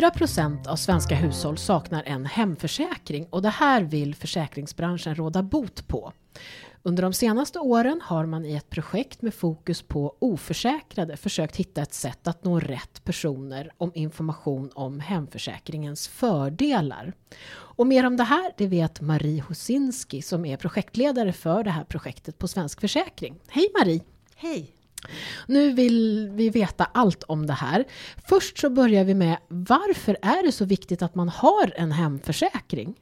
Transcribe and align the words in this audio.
4% 0.00 0.68
av 0.68 0.76
svenska 0.76 1.14
hushåll 1.14 1.58
saknar 1.58 2.02
en 2.06 2.26
hemförsäkring 2.26 3.26
och 3.30 3.42
det 3.42 3.48
här 3.48 3.82
vill 3.82 4.14
försäkringsbranschen 4.14 5.14
råda 5.14 5.42
bot 5.42 5.88
på. 5.88 6.12
Under 6.86 7.02
de 7.02 7.12
senaste 7.12 7.58
åren 7.58 8.00
har 8.04 8.26
man 8.26 8.44
i 8.44 8.54
ett 8.54 8.70
projekt 8.70 9.22
med 9.22 9.34
fokus 9.34 9.82
på 9.82 10.16
oförsäkrade 10.18 11.16
försökt 11.16 11.56
hitta 11.56 11.82
ett 11.82 11.94
sätt 11.94 12.28
att 12.28 12.44
nå 12.44 12.60
rätt 12.60 13.04
personer 13.04 13.70
om 13.78 13.92
information 13.94 14.70
om 14.74 15.00
hemförsäkringens 15.00 16.08
fördelar. 16.08 17.12
Och 17.50 17.86
mer 17.86 18.06
om 18.06 18.16
det 18.16 18.24
här 18.24 18.52
det 18.56 18.66
vet 18.66 19.00
Marie 19.00 19.42
Hosinski 19.42 20.22
som 20.22 20.44
är 20.44 20.56
projektledare 20.56 21.32
för 21.32 21.64
det 21.64 21.70
här 21.70 21.84
projektet 21.84 22.38
på 22.38 22.48
Svensk 22.48 22.80
Försäkring. 22.80 23.40
Hej 23.48 23.68
Marie! 23.78 24.00
Hej! 24.36 24.74
Nu 25.46 25.72
vill 25.72 26.30
vi 26.32 26.50
veta 26.50 26.84
allt 26.84 27.22
om 27.22 27.46
det 27.46 27.52
här. 27.52 27.84
Först 28.28 28.58
så 28.58 28.70
börjar 28.70 29.04
vi 29.04 29.14
med 29.14 29.36
varför 29.48 30.16
är 30.22 30.46
det 30.46 30.52
så 30.52 30.64
viktigt 30.64 31.02
att 31.02 31.14
man 31.14 31.28
har 31.28 31.72
en 31.76 31.92
hemförsäkring? 31.92 32.94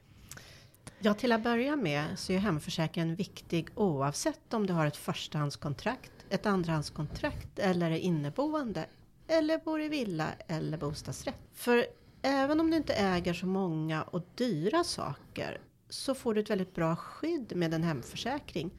Ja, 1.05 1.15
till 1.15 1.33
att 1.33 1.43
börja 1.43 1.77
med 1.77 2.19
så 2.19 2.33
är 2.33 2.39
hemförsäkringen 2.39 3.15
viktig 3.15 3.69
oavsett 3.75 4.55
om 4.55 4.67
du 4.67 4.73
har 4.73 4.87
ett 4.87 4.97
förstahandskontrakt, 4.97 6.13
ett 6.31 6.47
andrahandskontrakt 6.47 7.59
eller 7.59 7.91
är 7.91 7.97
inneboende 7.97 8.87
eller 9.29 9.59
bor 9.59 9.81
i 9.81 9.89
villa 9.89 10.29
eller 10.47 10.79
bostadsrätt. 10.79 11.39
För 11.53 11.87
även 12.23 12.61
om 12.61 12.71
du 12.71 12.77
inte 12.77 12.95
äger 12.95 13.35
så 13.35 13.47
många 13.47 14.03
och 14.03 14.23
dyra 14.35 14.85
saker 14.85 15.61
så 15.89 16.15
får 16.15 16.35
du 16.35 16.41
ett 16.41 16.51
väldigt 16.51 16.75
bra 16.75 16.97
skydd 16.97 17.57
med 17.57 17.75
en 17.75 17.83
hemförsäkring 17.83 18.71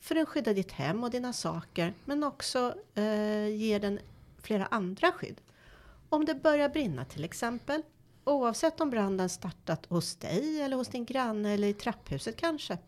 för 0.00 0.14
den 0.14 0.26
skyddar 0.26 0.54
ditt 0.54 0.72
hem 0.72 1.04
och 1.04 1.10
dina 1.10 1.32
saker 1.32 1.94
men 2.04 2.24
också 2.24 2.74
eh, 2.94 3.48
ger 3.48 3.80
den 3.80 3.98
flera 4.38 4.66
andra 4.66 5.12
skydd. 5.12 5.40
Om 6.08 6.24
det 6.24 6.34
börjar 6.34 6.68
brinna 6.68 7.04
till 7.04 7.24
exempel, 7.24 7.82
oavsett 8.28 8.80
om 8.80 8.90
branden 8.90 9.28
startat 9.28 9.86
hos 9.86 10.16
dig 10.16 10.62
eller 10.62 10.76
hos 10.76 10.88
din 10.88 11.04
granne 11.04 11.52
eller 11.52 11.68
i 11.68 11.72
trapphuset 11.72 12.36
kanske, 12.36 12.78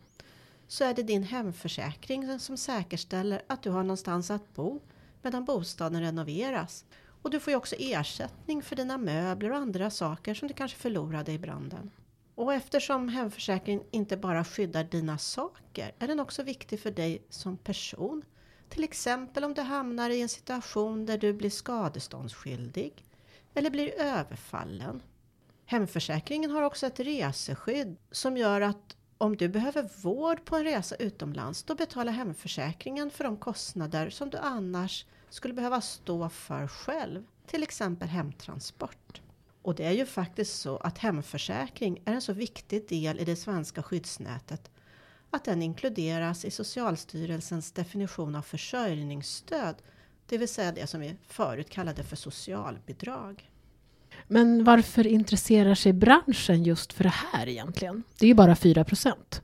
så 0.67 0.83
är 0.83 0.93
det 0.93 1.03
din 1.03 1.23
hemförsäkring 1.23 2.39
som 2.39 2.57
säkerställer 2.57 3.41
att 3.47 3.63
du 3.63 3.69
har 3.69 3.83
någonstans 3.83 4.31
att 4.31 4.53
bo 4.53 4.81
medan 5.21 5.45
bostaden 5.45 6.01
renoveras. 6.01 6.85
Och 7.21 7.29
du 7.29 7.39
får 7.39 7.51
ju 7.51 7.57
också 7.57 7.75
ersättning 7.79 8.61
för 8.61 8.75
dina 8.75 8.97
möbler 8.97 9.51
och 9.51 9.57
andra 9.57 9.89
saker 9.89 10.33
som 10.33 10.47
du 10.47 10.53
kanske 10.53 10.77
förlorade 10.77 11.31
i 11.31 11.39
branden. 11.39 11.91
Och 12.35 12.53
eftersom 12.53 13.09
hemförsäkringen 13.09 13.83
inte 13.91 14.17
bara 14.17 14.45
skyddar 14.45 14.83
dina 14.83 15.17
saker 15.17 15.91
är 15.99 16.07
den 16.07 16.19
också 16.19 16.43
viktig 16.43 16.79
för 16.79 16.91
dig 16.91 17.25
som 17.29 17.57
person. 17.57 18.25
Till 18.69 18.83
exempel 18.83 19.43
om 19.43 19.53
du 19.53 19.61
hamnar 19.61 20.09
i 20.09 20.21
en 20.21 20.29
situation 20.29 21.05
där 21.05 21.17
du 21.17 21.33
blir 21.33 21.49
skadeståndsskyldig 21.49 23.05
eller 23.53 23.69
blir 23.69 23.93
överfallen. 23.99 25.01
Hemförsäkringen 25.71 26.51
har 26.51 26.61
också 26.61 26.87
ett 26.87 26.99
reseskydd 26.99 27.97
som 28.11 28.37
gör 28.37 28.61
att 28.61 28.97
om 29.17 29.37
du 29.37 29.49
behöver 29.49 29.89
vård 30.01 30.45
på 30.45 30.55
en 30.55 30.63
resa 30.63 30.95
utomlands 30.95 31.63
då 31.63 31.75
betalar 31.75 32.11
hemförsäkringen 32.11 33.11
för 33.11 33.23
de 33.23 33.37
kostnader 33.37 34.09
som 34.09 34.29
du 34.29 34.37
annars 34.37 35.05
skulle 35.29 35.53
behöva 35.53 35.81
stå 35.81 36.29
för 36.29 36.67
själv. 36.67 37.23
Till 37.47 37.63
exempel 37.63 38.07
hemtransport. 38.07 39.21
Och 39.61 39.75
det 39.75 39.85
är 39.85 39.91
ju 39.91 40.05
faktiskt 40.05 40.61
så 40.61 40.77
att 40.77 40.97
hemförsäkring 40.97 42.01
är 42.05 42.13
en 42.13 42.21
så 42.21 42.33
viktig 42.33 42.87
del 42.89 43.19
i 43.19 43.25
det 43.25 43.35
svenska 43.35 43.83
skyddsnätet 43.83 44.71
att 45.29 45.43
den 45.43 45.61
inkluderas 45.61 46.45
i 46.45 46.51
Socialstyrelsens 46.51 47.71
definition 47.71 48.35
av 48.35 48.41
försörjningsstöd, 48.41 49.75
det 50.25 50.37
vill 50.37 50.47
säga 50.47 50.71
det 50.71 50.87
som 50.87 51.01
vi 51.01 51.15
förut 51.27 51.69
kallade 51.69 52.03
för 52.03 52.15
socialbidrag. 52.15 53.50
Men 54.33 54.63
varför 54.63 55.07
intresserar 55.07 55.75
sig 55.75 55.93
branschen 55.93 56.63
just 56.63 56.93
för 56.93 57.03
det 57.03 57.09
här 57.09 57.49
egentligen? 57.49 58.03
Det 58.19 58.25
är 58.25 58.27
ju 58.27 58.33
bara 58.33 58.55
4 58.55 58.83
procent. 58.83 59.41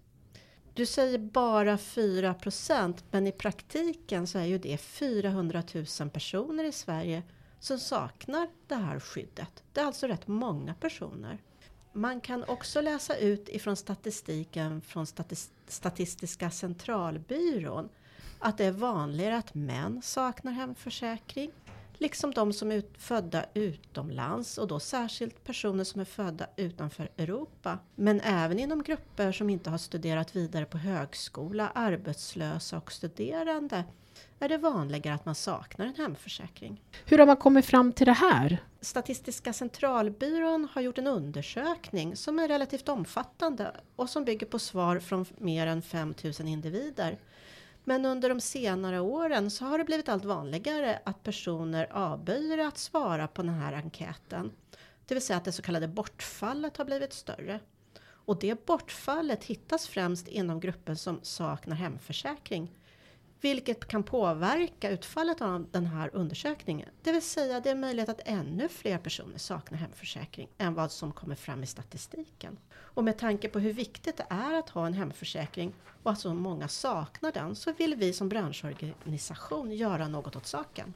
Du 0.74 0.86
säger 0.86 1.18
bara 1.18 1.78
4 1.78 2.34
procent, 2.34 3.04
men 3.12 3.28
i 3.28 3.32
praktiken 3.32 4.28
så 4.28 4.40
är 4.40 4.46
ju 4.46 4.58
det 4.58 4.78
400 4.78 5.64
000 6.00 6.10
personer 6.10 6.64
i 6.64 6.72
Sverige 6.72 7.24
som 7.60 7.80
saknar 7.80 8.48
det 8.68 8.76
här 8.76 9.00
skyddet. 9.00 9.64
Det 9.74 9.82
är 9.82 9.86
alltså 9.86 10.08
rätt 10.08 10.28
många 10.28 10.74
personer. 10.74 11.38
Man 11.94 12.22
kan 12.22 12.44
också 12.44 12.82
läsa 12.82 13.18
ut 13.18 13.50
ifrån 13.50 13.76
statistiken 13.76 14.82
från 14.82 15.06
Statistiska 15.68 16.52
centralbyrån 16.52 17.90
att 18.40 18.58
det 18.58 18.66
är 18.66 18.72
vanligare 18.72 19.38
att 19.38 19.56
män 19.56 20.02
saknar 20.04 20.52
hemförsäkring. 20.52 21.52
Liksom 21.98 22.32
de 22.32 22.54
som 22.54 22.72
är 22.72 22.84
födda 22.98 23.46
utomlands 23.54 24.58
och 24.58 24.68
då 24.68 24.80
särskilt 24.80 25.44
personer 25.44 25.84
som 25.84 26.02
är 26.02 26.06
födda 26.06 26.48
utanför 26.56 27.10
Europa. 27.18 27.80
Men 27.96 28.22
även 28.22 28.60
inom 28.60 28.84
grupper 28.84 29.32
som 29.32 29.50
inte 29.50 29.70
har 29.70 29.78
studerat 29.78 30.36
vidare 30.36 30.66
på 30.66 30.78
högskola, 30.78 31.72
arbetslösa 31.76 32.78
och 32.78 32.92
studerande 32.92 33.84
är 34.40 34.50
det 34.50 34.58
vanligare 34.58 35.16
att 35.16 35.26
man 35.26 35.36
saknar 35.36 35.86
en 35.86 35.96
hemförsäkring. 35.96 36.82
Hur 37.06 37.18
har 37.18 37.26
man 37.26 37.38
kommit 37.38 37.66
fram 37.66 37.94
till 37.94 38.06
det 38.06 38.12
här? 38.12 38.64
Statistiska 38.82 39.54
centralbyrån 39.54 40.68
har 40.72 40.82
gjort 40.82 40.98
en 40.98 41.08
undersökning 41.08 42.16
som 42.16 42.40
är 42.40 42.48
relativt 42.48 42.90
omfattande 42.90 43.72
och 43.96 44.10
som 44.10 44.26
bygger 44.26 44.46
på 44.46 44.60
svar 44.60 45.00
från 45.00 45.26
mer 45.38 45.68
än 45.68 45.82
5000 45.82 46.48
individer. 46.48 47.18
Men 47.90 48.06
under 48.06 48.30
de 48.30 48.42
senare 48.42 49.00
åren 49.00 49.52
så 49.52 49.66
har 49.66 49.78
det 49.78 49.84
blivit 49.84 50.10
allt 50.10 50.26
vanligare 50.26 51.00
att 51.06 51.24
personer 51.24 51.88
avböjer 51.92 52.58
att 52.58 52.78
svara 52.78 53.28
på 53.28 53.42
den 53.42 53.54
här 53.54 53.74
enkäten. 53.74 54.52
Det 55.06 55.14
vill 55.14 55.24
säga 55.24 55.38
att 55.38 55.46
det 55.46 55.52
så 55.52 55.62
kallade 55.62 55.88
bortfallet 55.88 56.78
har 56.78 56.86
blivit 56.86 57.14
större. 57.14 57.60
Och 58.00 58.40
det 58.40 58.66
bortfallet 58.66 59.44
hittas 59.44 59.88
främst 59.88 60.28
inom 60.28 60.60
gruppen 60.60 60.98
som 60.98 61.20
saknar 61.22 61.76
hemförsäkring 61.76 62.72
vilket 63.42 63.88
kan 63.88 64.04
påverka 64.04 64.90
utfallet 64.90 65.42
av 65.42 65.68
den 65.72 65.86
här 65.86 66.10
undersökningen. 66.14 66.90
Det 67.02 67.12
vill 67.12 67.22
säga 67.22 67.60
det 67.60 67.70
är 67.70 67.76
möjligt 67.76 68.10
att 68.10 68.22
ännu 68.26 68.70
fler 68.70 68.98
personer 68.98 69.38
saknar 69.38 69.78
hemförsäkring 69.78 70.48
än 70.58 70.74
vad 70.74 70.92
som 70.92 71.12
kommer 71.12 71.36
fram 71.36 71.64
i 71.64 71.68
statistiken. 71.68 72.58
Och 72.74 73.04
med 73.04 73.18
tanke 73.18 73.50
på 73.50 73.60
hur 73.60 73.74
viktigt 73.74 74.18
det 74.18 74.26
är 74.30 74.60
att 74.60 74.70
ha 74.70 74.88
en 74.88 74.94
hemförsäkring 74.94 75.74
och 76.04 76.12
att 76.12 76.20
så 76.20 76.34
många 76.34 76.68
saknar 76.68 77.32
den 77.32 77.56
så 77.56 77.74
vill 77.74 77.96
vi 77.96 78.14
som 78.14 78.30
branschorganisation 78.30 79.72
göra 79.72 80.08
något 80.08 80.36
åt 80.36 80.48
saken. 80.48 80.94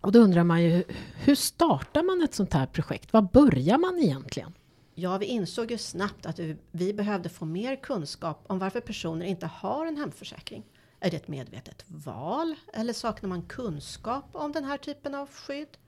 Och 0.00 0.12
då 0.12 0.18
undrar 0.18 0.44
man 0.44 0.62
ju, 0.62 0.84
hur 1.14 1.34
startar 1.34 2.02
man 2.02 2.22
ett 2.22 2.34
sånt 2.34 2.52
här 2.52 2.66
projekt? 2.66 3.12
Var 3.12 3.22
börjar 3.22 3.78
man 3.78 3.98
egentligen? 3.98 4.52
Ja, 4.94 5.18
vi 5.18 5.26
insåg 5.26 5.70
ju 5.70 5.78
snabbt 5.78 6.26
att 6.26 6.40
vi 6.70 6.92
behövde 6.92 7.28
få 7.28 7.44
mer 7.44 7.76
kunskap 7.76 8.44
om 8.46 8.58
varför 8.58 8.80
personer 8.80 9.26
inte 9.26 9.46
har 9.46 9.86
en 9.86 9.96
hemförsäkring. 9.96 10.64
Är 11.00 11.10
det 11.10 11.16
ett 11.16 11.28
medvetet 11.28 11.84
val? 11.86 12.54
Eller 12.72 12.92
saknar 12.92 13.28
man 13.28 13.42
kunskap 13.42 14.24
om 14.32 14.52
den 14.52 14.64
här 14.64 14.78
typen 14.78 15.14
av 15.14 15.30
skydd? 15.30 15.78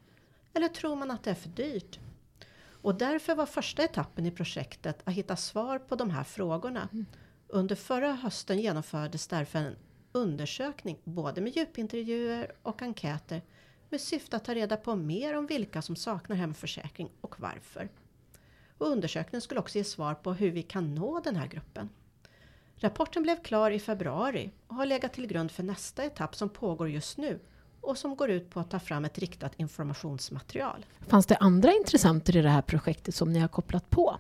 Eller 0.55 0.69
tror 0.69 0.97
man 0.97 1.11
att 1.11 1.23
det 1.23 1.31
är 1.31 1.35
för 1.35 1.49
dyrt? 1.49 1.99
Och 2.83 2.95
därför 2.95 3.35
var 3.35 3.47
första 3.47 3.85
etappen 3.85 4.27
i 4.27 4.31
projektet 4.31 5.01
att 5.05 5.15
hitta 5.15 5.37
svar 5.37 5.79
på 5.79 5.97
de 5.97 6.11
här 6.11 6.25
frågorna. 6.25 6.89
Mm. 6.93 7.07
Under 7.49 7.77
förra 7.77 8.13
hösten 8.13 8.59
genomfördes 8.59 9.27
därför 9.27 9.59
en 9.59 9.77
undersökning 10.13 10.99
både 11.05 11.41
med 11.41 11.57
djupintervjuer 11.57 12.53
och 12.63 12.83
enkäter 12.83 13.43
med 13.91 14.01
syfte 14.01 14.37
att 14.37 14.45
ta 14.45 14.55
reda 14.55 14.77
på 14.77 14.97
mer 14.97 15.37
om 15.37 15.47
vilka 15.47 15.83
som 15.83 15.97
saknar 15.97 16.37
hemförsäkring 16.37 17.11
och 17.21 17.41
varför. 17.41 17.89
Och 18.79 18.87
undersökningen 18.87 19.41
skulle 19.41 19.61
också 19.61 19.79
ge 19.79 19.85
svar 19.85 20.15
på 20.15 20.33
hur 20.33 20.51
vi 20.51 20.63
kan 20.63 20.95
nå 20.95 21.21
den 21.21 21.37
här 21.37 21.47
gruppen. 21.47 21.89
Rapporten 22.77 23.23
blev 23.23 23.43
klar 23.43 23.71
i 23.71 23.79
februari 23.79 24.51
och 24.67 24.75
har 24.75 24.87
legat 24.87 25.13
till 25.13 25.27
grund 25.27 25.51
för 25.51 25.63
nästa 25.63 26.05
etapp 26.05 26.37
som 26.37 26.49
pågår 26.49 26.89
just 26.89 27.19
nu 27.19 27.41
och 27.81 27.99
som 27.99 28.17
går 28.17 28.31
ut 28.31 28.51
på 28.51 28.61
att 28.61 28.71
ta 28.71 28.81
fram 28.81 29.05
ett 29.05 29.19
riktat 29.19 29.53
informationsmaterial. 29.57 30.87
Fanns 31.01 31.27
det 31.27 31.37
andra 31.37 31.73
intressenter 31.73 32.37
i 32.37 32.43
det 32.43 32.49
här 32.49 32.63
projektet 32.63 33.15
som 33.15 33.33
ni 33.33 33.39
har 33.39 33.49
kopplat 33.49 33.91
på? 33.91 34.19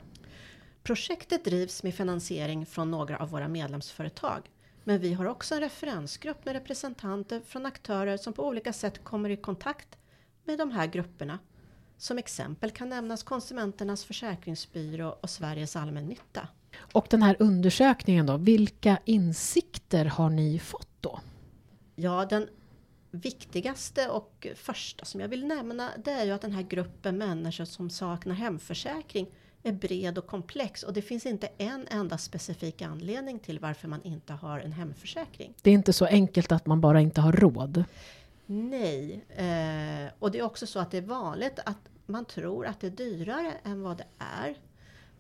Projektet 0.83 1.45
drivs 1.45 1.83
med 1.83 1.95
finansiering 1.95 2.67
från 2.67 2.91
några 2.91 3.17
av 3.19 3.31
våra 3.31 3.49
medlemsföretag. 3.49 4.51
Men 4.85 4.99
vi 4.99 5.13
har 5.13 5.25
också 5.25 5.55
en 5.55 5.61
referensgrupp 5.61 6.45
med 6.45 6.55
representanter 6.55 7.41
från 7.47 7.67
aktörer 7.67 8.17
som 8.17 8.33
på 8.33 8.47
olika 8.47 8.73
sätt 8.73 9.05
kommer 9.05 9.31
i 9.31 9.37
kontakt 9.37 9.99
med 10.45 10.59
de 10.59 10.71
här 10.71 10.87
grupperna. 10.87 11.39
Som 11.97 12.19
exempel 12.19 12.71
kan 12.71 12.89
nämnas 12.89 13.23
Konsumenternas 13.23 14.05
försäkringsbyrå 14.05 15.17
och 15.21 15.31
Sveriges 15.31 15.77
allmännytta. 15.77 16.49
Och 16.93 17.07
den 17.11 17.23
här 17.23 17.37
undersökningen 17.39 18.27
då, 18.27 18.37
vilka 18.37 18.99
insikter 19.05 20.05
har 20.05 20.31
ni 20.31 20.59
fått 20.59 20.89
då? 21.01 21.21
Ja, 21.95 22.27
den 22.31 22.49
viktigaste 23.11 24.09
och 24.09 24.47
första 24.57 25.05
som 25.05 25.21
jag 25.21 25.29
vill 25.29 25.47
nämna 25.47 25.91
det 26.05 26.11
är 26.11 26.25
ju 26.25 26.31
att 26.31 26.41
den 26.41 26.53
här 26.53 26.63
gruppen 26.63 27.19
människor 27.19 27.65
som 27.65 27.91
saknar 27.91 28.35
hemförsäkring 28.35 29.27
är 29.63 29.73
bred 29.73 30.19
och 30.19 30.27
komplex 30.27 30.83
och 30.83 30.93
det 30.93 31.03
finns 31.03 31.27
inte 31.27 31.49
en 31.59 31.87
enda 31.91 32.19
specifik 32.19 32.83
anledning 32.83 33.39
till 33.39 33.59
varför 33.59 33.89
man 33.89 34.03
inte 34.03 34.33
har 34.33 34.61
en 34.61 34.73
hemförsäkring. 34.73 35.55
Det 35.63 35.71
är 35.71 35.75
inte 35.75 35.93
så 35.93 36.05
enkelt 36.05 36.53
att 36.53 36.67
man 36.67 36.81
bara 36.81 37.01
inte 37.01 37.21
har 37.21 37.33
råd. 37.33 37.85
Nej, 38.47 39.25
eh, 39.29 40.13
och 40.19 40.31
det 40.31 40.39
är 40.39 40.43
också 40.43 40.67
så 40.67 40.79
att 40.79 40.91
det 40.91 40.99
är 40.99 41.03
vanligt 41.03 41.59
att 41.65 41.79
man 42.07 42.25
tror 42.25 42.67
att 42.67 42.81
det 42.81 42.87
är 42.87 42.91
dyrare 42.91 43.53
än 43.63 43.83
vad 43.83 43.97
det 43.97 44.07
är. 44.19 44.57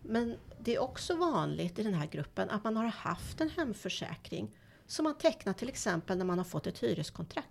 Men 0.03 0.37
det 0.59 0.75
är 0.75 0.79
också 0.79 1.17
vanligt 1.17 1.79
i 1.79 1.83
den 1.83 1.95
här 1.95 2.07
gruppen 2.07 2.51
att 2.51 2.65
man 2.65 2.77
har 2.77 2.85
haft 2.85 3.41
en 3.41 3.51
hemförsäkring 3.51 4.57
som 4.87 5.05
man 5.05 5.19
tecknat 5.19 5.59
till 5.59 5.69
exempel 5.69 6.19
när 6.19 6.25
man 6.25 6.39
har 6.39 6.45
fått 6.45 6.67
ett 6.67 6.79
hyreskontrakt. 6.79 7.49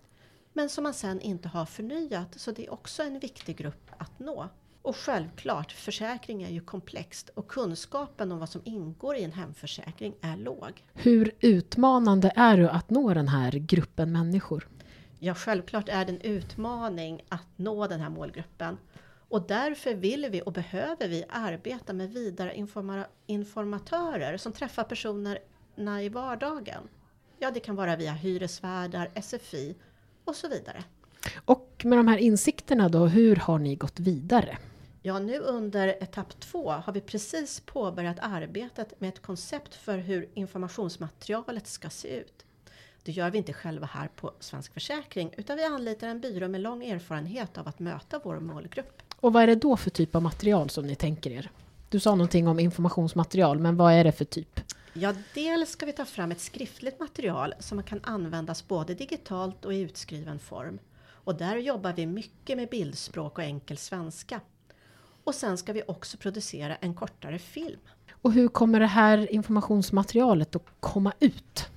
Men 0.52 0.68
som 0.68 0.84
man 0.84 0.94
sen 0.94 1.20
inte 1.20 1.48
har 1.48 1.66
förnyat, 1.66 2.40
så 2.40 2.50
det 2.50 2.66
är 2.66 2.72
också 2.72 3.02
en 3.02 3.18
viktig 3.18 3.56
grupp 3.56 3.90
att 3.98 4.18
nå. 4.18 4.48
Och 4.82 4.96
självklart, 4.96 5.72
försäkring 5.72 6.42
är 6.42 6.50
ju 6.50 6.60
komplext 6.60 7.28
och 7.34 7.48
kunskapen 7.48 8.32
om 8.32 8.38
vad 8.38 8.48
som 8.48 8.60
ingår 8.64 9.16
i 9.16 9.24
en 9.24 9.32
hemförsäkring 9.32 10.14
är 10.20 10.36
låg. 10.36 10.84
Hur 10.92 11.34
utmanande 11.40 12.32
är 12.36 12.56
det 12.56 12.70
att 12.70 12.90
nå 12.90 13.14
den 13.14 13.28
här 13.28 13.52
gruppen 13.52 14.12
människor? 14.12 14.68
Ja, 15.18 15.34
självklart 15.34 15.88
är 15.88 16.04
det 16.04 16.12
en 16.12 16.20
utmaning 16.20 17.22
att 17.28 17.48
nå 17.56 17.86
den 17.86 18.00
här 18.00 18.10
målgruppen. 18.10 18.78
Och 19.32 19.46
därför 19.46 19.94
vill 19.94 20.26
vi 20.30 20.42
och 20.42 20.52
behöver 20.52 21.08
vi 21.08 21.24
arbeta 21.28 21.92
med 21.92 22.12
vidare 22.12 22.66
informatörer 23.26 24.36
som 24.36 24.52
träffar 24.52 24.84
personerna 24.84 26.02
i 26.02 26.08
vardagen. 26.08 26.88
Ja, 27.38 27.50
det 27.50 27.60
kan 27.60 27.76
vara 27.76 27.96
via 27.96 28.12
hyresvärdar, 28.12 29.10
SFI 29.22 29.76
och 30.24 30.36
så 30.36 30.48
vidare. 30.48 30.84
Och 31.44 31.82
med 31.84 31.98
de 31.98 32.08
här 32.08 32.16
insikterna 32.16 32.88
då, 32.88 33.06
hur 33.06 33.36
har 33.36 33.58
ni 33.58 33.76
gått 33.76 34.00
vidare? 34.00 34.58
Ja, 35.02 35.18
nu 35.18 35.38
under 35.38 35.88
etapp 35.88 36.40
två 36.40 36.70
har 36.70 36.92
vi 36.92 37.00
precis 37.00 37.60
påbörjat 37.60 38.18
arbetet 38.20 39.00
med 39.00 39.08
ett 39.08 39.22
koncept 39.22 39.74
för 39.74 39.98
hur 39.98 40.28
informationsmaterialet 40.34 41.66
ska 41.66 41.90
se 41.90 42.08
ut. 42.16 42.44
Det 43.02 43.12
gör 43.12 43.30
vi 43.30 43.38
inte 43.38 43.52
själva 43.52 43.86
här 43.86 44.08
på 44.16 44.32
Svensk 44.40 44.74
Försäkring 44.74 45.34
utan 45.36 45.56
vi 45.56 45.64
anlitar 45.64 46.08
en 46.08 46.20
byrå 46.20 46.48
med 46.48 46.60
lång 46.60 46.84
erfarenhet 46.84 47.58
av 47.58 47.68
att 47.68 47.78
möta 47.78 48.20
vår 48.24 48.40
målgrupp. 48.40 49.02
Och 49.22 49.32
vad 49.32 49.42
är 49.42 49.46
det 49.46 49.54
då 49.54 49.76
för 49.76 49.90
typ 49.90 50.14
av 50.14 50.22
material 50.22 50.70
som 50.70 50.86
ni 50.86 50.94
tänker 50.94 51.30
er? 51.30 51.50
Du 51.88 52.00
sa 52.00 52.10
någonting 52.10 52.48
om 52.48 52.60
informationsmaterial, 52.60 53.58
men 53.58 53.76
vad 53.76 53.92
är 53.92 54.04
det 54.04 54.12
för 54.12 54.24
typ? 54.24 54.60
Ja, 54.92 55.14
dels 55.34 55.70
ska 55.70 55.86
vi 55.86 55.92
ta 55.92 56.04
fram 56.04 56.32
ett 56.32 56.40
skriftligt 56.40 57.00
material 57.00 57.54
som 57.58 57.82
kan 57.82 58.00
användas 58.02 58.68
både 58.68 58.94
digitalt 58.94 59.64
och 59.64 59.74
i 59.74 59.80
utskriven 59.80 60.38
form. 60.38 60.78
Och 61.04 61.34
där 61.34 61.56
jobbar 61.56 61.92
vi 61.92 62.06
mycket 62.06 62.56
med 62.56 62.68
bildspråk 62.68 63.38
och 63.38 63.44
enkel 63.44 63.78
svenska. 63.78 64.40
Och 65.24 65.34
sen 65.34 65.58
ska 65.58 65.72
vi 65.72 65.82
också 65.86 66.16
producera 66.16 66.76
en 66.76 66.94
kortare 66.94 67.38
film. 67.38 67.80
Och 68.22 68.32
hur 68.32 68.48
kommer 68.48 68.80
det 68.80 68.86
här 68.86 69.32
informationsmaterialet 69.32 70.56
att 70.56 70.66
komma 70.80 71.12
ut? 71.20 71.68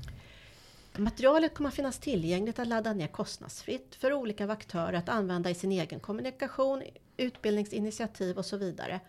Materialet 0.97 1.53
kommer 1.53 1.69
att 1.69 1.75
finnas 1.75 1.99
tillgängligt 1.99 2.59
att 2.59 2.67
ladda 2.67 2.93
ner 2.93 3.07
kostnadsfritt 3.07 3.95
för 3.95 4.13
olika 4.13 4.51
aktörer 4.51 4.93
att 4.93 5.09
använda 5.09 5.49
i 5.49 5.55
sin 5.55 5.71
egen 5.71 5.99
kommunikation, 5.99 6.83
utbildningsinitiativ 7.17 8.37
och 8.37 8.45
så 8.45 8.57
vidare. 8.57 8.99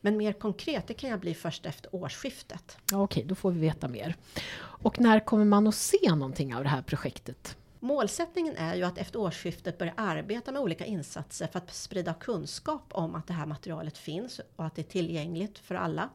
Men 0.00 0.16
mer 0.16 0.32
konkret, 0.32 0.86
det 0.86 0.94
kan 0.94 1.10
jag 1.10 1.20
bli 1.20 1.34
först 1.34 1.66
efter 1.66 1.94
årsskiftet. 1.94 2.78
Okej, 2.92 3.24
då 3.24 3.34
får 3.34 3.50
vi 3.50 3.60
veta 3.60 3.88
mer. 3.88 4.16
Och 4.58 5.00
när 5.00 5.20
kommer 5.20 5.44
man 5.44 5.66
att 5.66 5.74
se 5.74 6.10
någonting 6.10 6.54
av 6.54 6.62
det 6.62 6.68
här 6.68 6.82
projektet? 6.82 7.56
Målsättningen 7.80 8.56
är 8.56 8.74
ju 8.74 8.82
att 8.82 8.98
efter 8.98 9.18
årsskiftet 9.20 9.78
börja 9.78 9.92
arbeta 9.96 10.52
med 10.52 10.62
olika 10.62 10.84
insatser 10.84 11.46
för 11.46 11.58
att 11.58 11.74
sprida 11.74 12.14
kunskap 12.14 12.82
om 12.90 13.14
att 13.14 13.26
det 13.26 13.32
här 13.32 13.46
materialet 13.46 13.98
finns 13.98 14.40
och 14.56 14.66
att 14.66 14.74
det 14.74 14.82
är 14.82 14.90
tillgängligt 14.90 15.58
för 15.58 15.74
alla. 15.74 16.08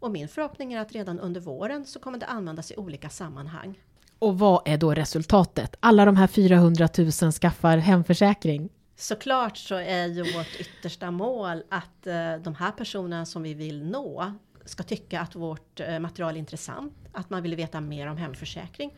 Och 0.00 0.10
min 0.10 0.28
förhoppning 0.28 0.72
är 0.72 0.80
att 0.80 0.92
redan 0.92 1.20
under 1.20 1.40
våren 1.40 1.86
så 1.86 2.00
kommer 2.00 2.18
det 2.18 2.26
användas 2.26 2.70
i 2.70 2.76
olika 2.76 3.08
sammanhang. 3.08 3.78
Och 4.18 4.38
vad 4.38 4.62
är 4.64 4.78
då 4.78 4.94
resultatet? 4.94 5.76
Alla 5.80 6.04
de 6.04 6.16
här 6.16 6.26
400 6.26 6.88
000 6.98 7.32
skaffar 7.32 7.76
hemförsäkring. 7.76 8.68
Såklart 9.00 9.56
så 9.56 9.74
är 9.74 10.06
ju 10.06 10.22
vårt 10.22 10.60
yttersta 10.60 11.10
mål 11.10 11.62
att 11.68 12.06
eh, 12.06 12.36
de 12.36 12.54
här 12.54 12.72
personerna 12.72 13.26
som 13.26 13.42
vi 13.42 13.54
vill 13.54 13.84
nå 13.84 14.34
ska 14.64 14.82
tycka 14.82 15.20
att 15.20 15.34
vårt 15.34 15.80
eh, 15.80 15.98
material 15.98 16.34
är 16.34 16.38
intressant, 16.38 16.94
att 17.12 17.30
man 17.30 17.42
vill 17.42 17.56
veta 17.56 17.80
mer 17.80 18.06
om 18.06 18.16
hemförsäkring. 18.16 18.96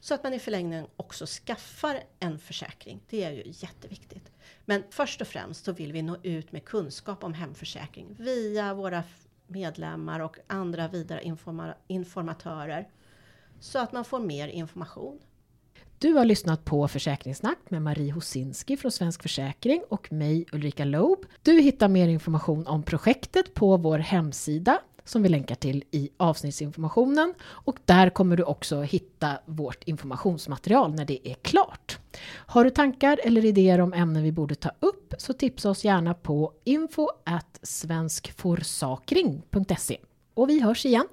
Så 0.00 0.14
att 0.14 0.22
man 0.22 0.34
i 0.34 0.38
förlängningen 0.38 0.86
också 0.96 1.26
skaffar 1.26 2.00
en 2.20 2.38
försäkring. 2.38 3.00
Det 3.08 3.24
är 3.24 3.30
ju 3.30 3.42
jätteviktigt. 3.46 4.32
Men 4.64 4.82
först 4.90 5.20
och 5.20 5.26
främst 5.26 5.64
så 5.64 5.72
vill 5.72 5.92
vi 5.92 6.02
nå 6.02 6.16
ut 6.22 6.52
med 6.52 6.64
kunskap 6.64 7.24
om 7.24 7.34
hemförsäkring 7.34 8.16
via 8.18 8.74
våra 8.74 9.02
medlemmar 9.46 10.20
och 10.20 10.38
andra 10.46 10.88
vidare 10.88 11.34
informatörer. 11.86 12.88
Så 13.60 13.78
att 13.78 13.92
man 13.92 14.04
får 14.04 14.20
mer 14.20 14.48
information 14.48 15.20
du 16.02 16.12
har 16.12 16.24
lyssnat 16.24 16.64
på 16.64 16.88
Försäkringssnack 16.88 17.58
med 17.68 17.82
Marie 17.82 18.12
Hosinski 18.12 18.76
från 18.76 18.92
Svensk 18.92 19.22
Försäkring 19.22 19.82
och 19.88 20.12
mig 20.12 20.46
Ulrika 20.52 20.84
Loeb. 20.84 21.18
Du 21.42 21.60
hittar 21.60 21.88
mer 21.88 22.08
information 22.08 22.66
om 22.66 22.82
projektet 22.82 23.54
på 23.54 23.76
vår 23.76 23.98
hemsida 23.98 24.80
som 25.04 25.22
vi 25.22 25.28
länkar 25.28 25.54
till 25.54 25.84
i 25.90 26.10
avsnittsinformationen 26.16 27.34
och 27.42 27.78
där 27.84 28.10
kommer 28.10 28.36
du 28.36 28.42
också 28.42 28.80
hitta 28.80 29.38
vårt 29.46 29.84
informationsmaterial 29.84 30.94
när 30.94 31.04
det 31.04 31.28
är 31.28 31.34
klart. 31.34 31.98
Har 32.46 32.64
du 32.64 32.70
tankar 32.70 33.20
eller 33.24 33.44
idéer 33.44 33.80
om 33.80 33.92
ämnen 33.92 34.22
vi 34.22 34.32
borde 34.32 34.54
ta 34.54 34.70
upp 34.80 35.14
så 35.18 35.32
tipsa 35.32 35.70
oss 35.70 35.84
gärna 35.84 36.14
på 36.14 36.52
info 36.64 37.08
svenskforsakring.se 37.62 39.96
och 40.34 40.48
vi 40.48 40.60
hörs 40.60 40.86
igen. 40.86 41.06